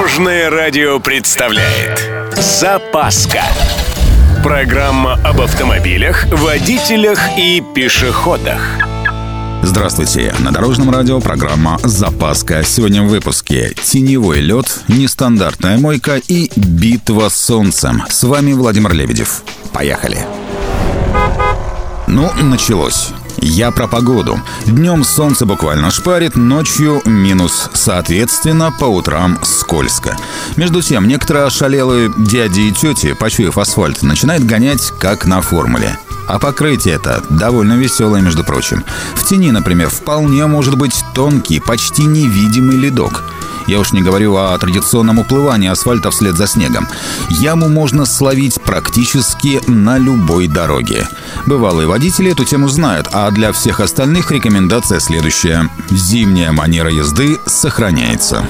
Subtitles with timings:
[0.00, 3.42] Дорожное радио представляет Запаска
[4.42, 8.62] Программа об автомобилях, водителях и пешеходах
[9.62, 10.34] Здравствуйте!
[10.38, 12.64] На Дорожном радио программа «Запаска».
[12.64, 18.02] Сегодня в выпуске «Теневой лед», «Нестандартная мойка» и «Битва с солнцем».
[18.08, 19.42] С вами Владимир Лебедев.
[19.74, 20.20] Поехали!
[22.06, 23.10] Ну, началось.
[23.38, 24.40] Я про погоду.
[24.66, 27.70] Днем солнце буквально шпарит, ночью минус.
[27.72, 30.16] Соответственно, по утрам скользко.
[30.56, 35.98] Между тем, некоторые ошалелые дяди и тети, почуяв асфальт, начинают гонять как на формуле.
[36.26, 38.84] А покрытие это довольно веселое, между прочим.
[39.14, 43.24] В тени, например, вполне может быть тонкий, почти невидимый ледок.
[43.70, 46.88] Я уж не говорю о традиционном уплывании асфальта вслед за снегом.
[47.28, 51.06] Яму можно словить практически на любой дороге.
[51.46, 55.70] Бывалые водители эту тему знают, а для всех остальных рекомендация следующая.
[55.88, 58.44] Зимняя манера езды сохраняется.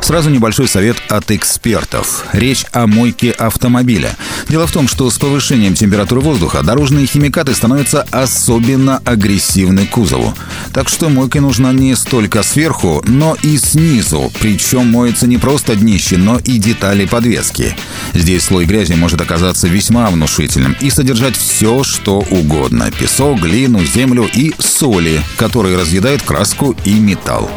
[0.00, 2.26] Сразу небольшой совет от экспертов.
[2.32, 4.16] Речь о мойке автомобиля.
[4.48, 10.32] Дело в том, что с повышением температуры воздуха дорожные химикаты становятся особенно агрессивны к кузову.
[10.72, 14.32] Так что мойка нужна не столько сверху, но и снизу.
[14.38, 17.76] Причем моется не просто днище, но и детали подвески.
[18.14, 22.92] Здесь слой грязи может оказаться весьма внушительным и содержать все, что угодно.
[22.92, 27.50] Песок, глину, землю и соли, которые разъедают краску и металл.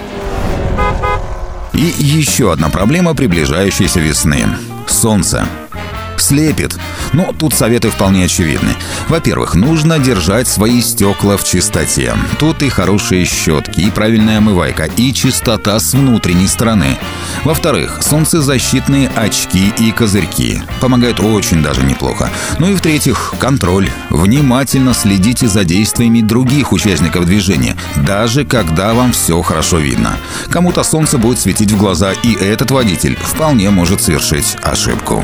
[1.73, 4.45] И еще одна проблема приближающейся весны.
[4.87, 5.45] Солнце
[6.21, 6.77] слепит.
[7.13, 8.75] Но тут советы вполне очевидны.
[9.07, 12.13] Во-первых, нужно держать свои стекла в чистоте.
[12.37, 16.97] Тут и хорошие щетки, и правильная омывайка, и чистота с внутренней стороны.
[17.43, 20.61] Во-вторых, солнцезащитные очки и козырьки.
[20.79, 22.29] Помогают очень даже неплохо.
[22.59, 23.89] Ну и в-третьих, контроль.
[24.09, 30.17] Внимательно следите за действиями других участников движения, даже когда вам все хорошо видно.
[30.49, 35.23] Кому-то солнце будет светить в глаза, и этот водитель вполне может совершить ошибку.